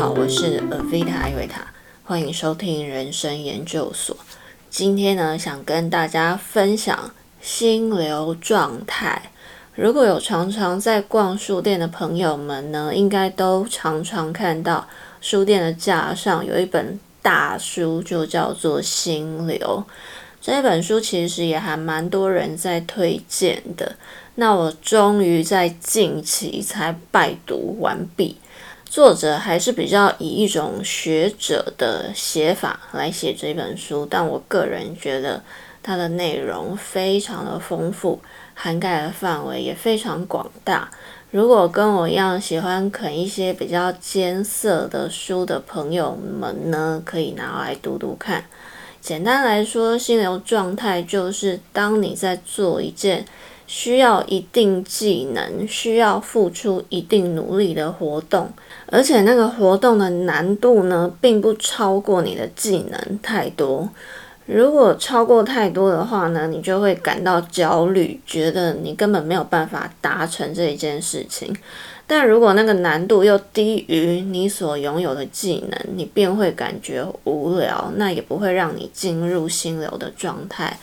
[0.00, 1.60] 好，我是 Avita 艾瑞塔，
[2.04, 4.16] 欢迎收听人生研究所。
[4.70, 9.30] 今天呢，想跟大家分享心流状态。
[9.74, 14.88] 如果有常常在逛书店的朋友们呢，应该都常常看到
[15.20, 19.84] 书店的架上有一本大书，就叫做《心流》。
[20.40, 23.96] 这本书其实也还蛮多人在推荐的。
[24.36, 28.38] 那我终于在近期才拜读完毕。
[28.90, 35.40] 作者还是比较以一种学者的写法来写这本书，但我个人觉得
[35.80, 38.18] 它的内容非常的丰富，
[38.52, 40.90] 涵盖的范围也非常广大。
[41.30, 48.44] 如果跟我一样喜欢啃一些比较艰涩的书的朋友们呢，可以拿来读读看。
[49.00, 53.24] 简单来说，心流状态就是当你在做一件
[53.68, 58.52] 需要一定技能、需要付出一定努力的活动。
[58.90, 63.88] 而且那个活动的难度呢，并不超过你的技能太多。
[64.46, 71.56] 如果超过太多的话呢，你就会感到焦虑，觉得你根本没有办法达成这一件事情。
[72.04, 80.76] 但如果那个难度又低于你所拥有的技能，你便会感觉无聊，那也不会让你进入心流的状态。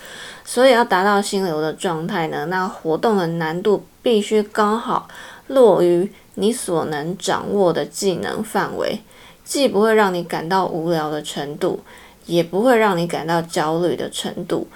[0.45, 5.09] 所以要达到心流的状态呢，那活动的难度必须刚好
[5.47, 6.09] 落于。
[6.39, 8.99] 你所能掌握的技能范围，
[9.43, 11.79] 既不会让你感到无聊的程度，
[12.27, 14.67] 也不会让你感到焦虑的程度。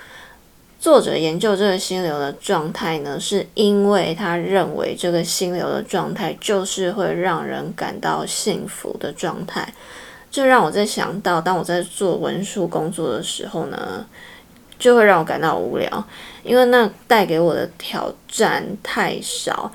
[0.79, 9.71] 作者研究这个心流的状态呢，是因为他认为这个心流的状态就是会让人感到幸福的状态。
[10.31, 14.03] 这让我在想到，当我在做文书工作的时候呢，
[14.79, 16.03] 就会让我感到无聊，
[16.43, 19.71] 因为那带给我的挑战太少。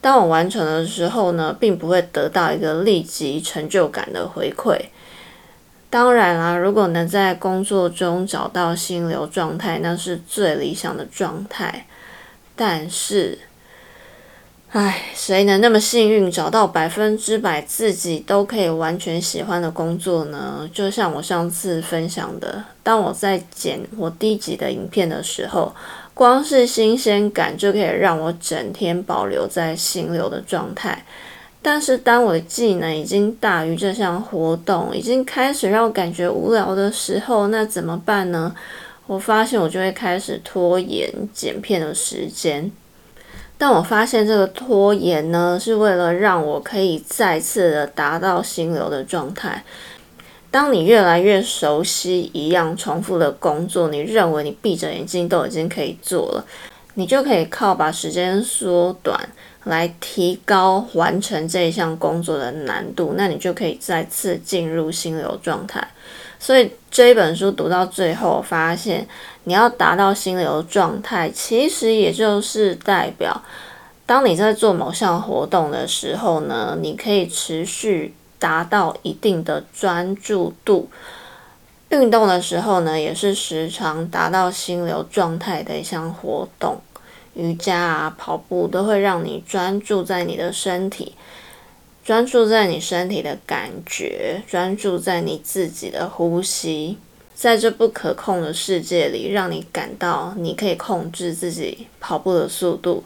[0.00, 4.78] 当我完成的时候呢，并不会得到一个立即成就感的回馈。
[5.90, 11.86] 当然啦，如果能在工作中找到心流状态，那是最理想的状态。
[12.54, 13.38] 但是，
[14.70, 20.68] 唉，谁能那么幸运找到百分之百自己都可以完全喜欢的工作呢？
[20.72, 25.74] 就像我上次分享的，当我在剪我第一集的影片的时候。
[26.18, 31.04] 光是新鲜感就可以让我整天保留在心流的状态，
[31.62, 38.52] 但是当我的技能已经大于这项活动，已经开始让我感觉无聊的时候，那怎么办呢？
[39.06, 42.72] 我发现我就会开始拖延剪片的时间，
[43.56, 49.62] 但我发现这个拖延呢，是为了让我可以再次的达到心流的状态。
[50.50, 56.44] 当你越来越熟悉一样重复的工作，你认为你闭着眼睛都已经可以做了，
[56.94, 59.28] 你就可以靠把时间缩短
[59.64, 65.86] 来提高完成这一项工作的难度，那你就可以再次进入心流状态。
[66.40, 69.06] 所以这一本书读到最后，发现
[69.44, 73.42] 你要达到心流状态，其实也就是代表，
[74.06, 78.14] 当你在做某项活动的时候呢，你可以持续。
[78.38, 80.88] 达到一定的专注度，
[81.90, 86.80] 运动的时候呢，也是时常达到心流状态的一项活动。
[87.34, 91.14] 瑜伽啊、跑步都会让你专注在你的身体，
[92.04, 96.98] 专注在你身体的感觉，专注在你自己的呼吸，
[97.34, 103.04] 在这不可控的世界里，让你感到你可以控制自己跑步的速度，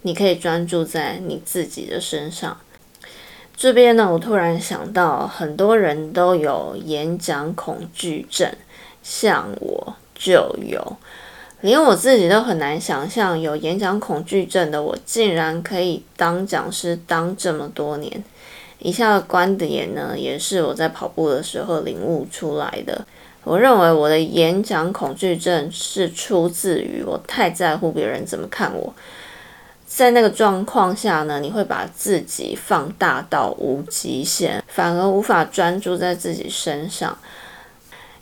[0.00, 2.58] 你可以专注在你自己的身上。
[3.56, 8.52] 这边呢，我突然想到，很多人都有演讲恐惧症，
[9.02, 10.96] 像我就有，
[11.62, 18.22] 连我自己都很难想象，有演讲恐惧症的我竟然可以当讲师当这么多年。
[18.78, 23.06] 以下的观点呢，也是我在跑步的时候领悟出来的。
[23.42, 28.92] 我认为我的演讲恐惧症是出自于我太在乎别人怎么看我。
[29.86, 37.16] 在那个状况下呢，你会把自己放大到无极限，反而无法专注在自己身上。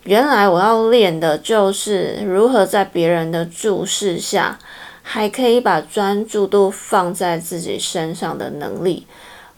[0.04, 4.58] 原来我要练的就是如何在别人的注视下，
[5.02, 9.06] 还可以把专注度放在自己身上的能力。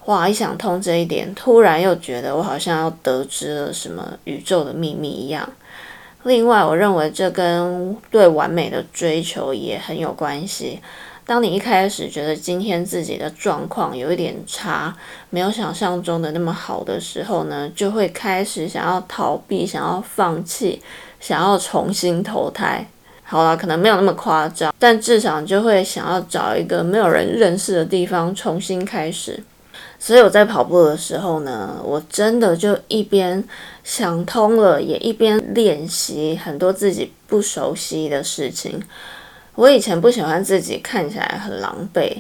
[0.05, 0.29] 哇！
[0.29, 5.49] 一想通这一点，突然又觉得我好像要得知了什么宇宙的秘密一样。
[6.23, 10.81] 另外，我认为这跟对完美的追求也很有关系。
[11.27, 14.97] 当你一开始觉得今天自己的状况有一点差，
[15.29, 20.81] 没有想象中的那么好的时候呢，就会开始想要逃避，想要放弃，
[21.19, 22.87] 想要重新投胎。
[23.25, 29.43] 好了，可能没有那么夸张，但至少就会想要找一个没有人认识的地方重新开始。
[29.99, 33.43] 所以我在跑步的时候呢，我真的就一边
[33.83, 38.81] 想通了，也一边练习很多自己不熟悉的事情。
[39.57, 42.19] 我以前不喜欢自己看起来很狼狈，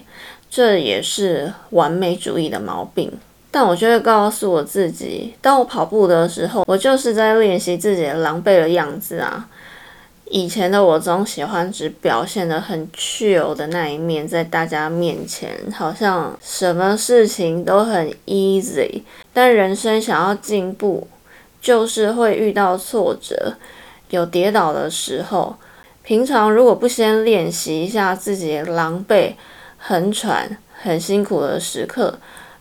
[0.50, 3.12] 这也是完美主义的毛病。
[3.50, 9.48] 但我就会告诉我自己，当我跑步的时候，我就是在练习自己的狼狈的样子啊。
[10.28, 19.02] 以前的我总喜欢只表现的很 chill 的那一面，在大家面前，好像什么事情都很 easy。
[19.32, 21.06] 但人生想要进步，
[21.60, 23.54] 就是会遇到挫折，
[24.10, 25.56] 有跌倒的时候。
[26.06, 29.32] 平常如果不先练习一下自己狼狈、
[29.76, 32.16] 很喘、很辛苦的时刻，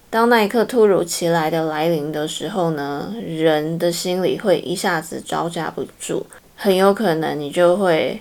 [0.10, 6.26] 当那一刻突如其来的来临的时候呢，人的心里会一下子招架不住。
[6.56, 8.20] 很有可能你就会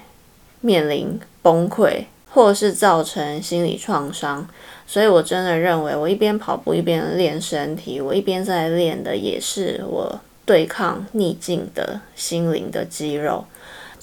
[0.60, 4.46] 面临崩溃，或是造成心理创伤。
[4.86, 13.46] 所以我真的认为，我一边跑步一边练身体，我一边在练的也是我对抗逆境的心灵的肌肉。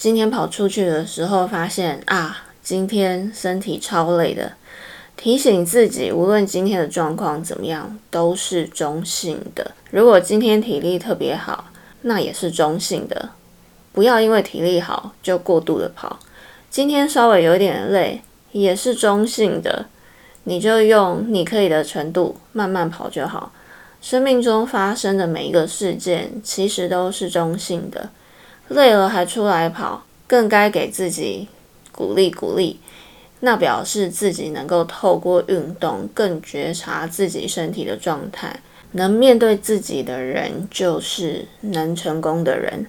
[0.01, 4.53] 今天跑出去的时候，发现啊，今天身体超累的，
[5.15, 9.73] 提醒自己，无论今天的状况怎么样，都是中性的。
[9.91, 11.65] 如果今天体力特别好，
[12.01, 13.29] 那也是中性的。
[13.93, 16.19] 不要因为体力好就过度的跑，
[16.71, 18.23] 今天稍微有点累
[18.53, 19.85] 也是中性的，
[20.45, 23.51] 你就用你可以的程度慢慢跑就好。
[24.01, 28.09] 生命中发生的每一个事件其实都是中性的，
[28.71, 31.47] 累了还出来跑，更该给自己
[31.91, 32.79] 鼓励鼓励，
[33.41, 38.59] 那表示自己能够透过运动更觉察自己身体的状态，
[38.93, 42.87] 能面对自己的人就是能成功的人。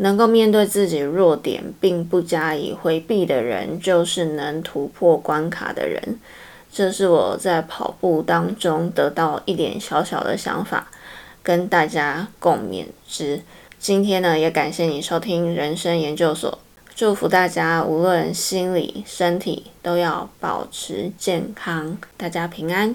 [0.00, 6.20] 能够面对自己弱点并不加以回避的人，就是能突破关卡的人。
[6.72, 10.88] 这是我在跑步当中得到一点小小的想法，
[11.42, 13.40] 跟大家共勉之。
[13.80, 16.58] 今天呢，也感谢你收听人生研究所，
[16.96, 22.94] 祝福大家无论心理、身体都要保持健康，大家平安。